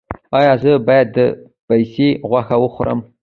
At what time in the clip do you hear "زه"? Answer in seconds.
0.63-0.71